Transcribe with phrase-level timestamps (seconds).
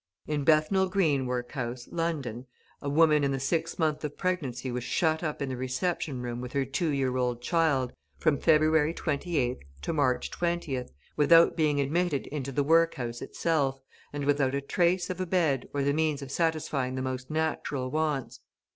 [0.25, 2.47] In Bethnal Green workhouse, London,
[2.81, 6.41] a woman in the sixth month of pregnancy was shut up in the reception room
[6.41, 12.25] with her two year old child, from February 28th to March 20th, without being admitted
[12.31, 13.79] into the workhouse itself,
[14.11, 17.91] and without a trace of a bed or the means of satisfying the most natural
[17.91, 18.39] wants.